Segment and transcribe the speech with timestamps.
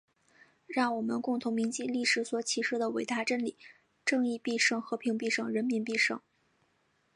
[0.65, 3.55] 让我们共同铭记历史所启示的伟大真理：
[4.03, 4.81] 正义必胜！
[4.81, 5.47] 和平必胜！
[5.47, 6.19] 人民必胜！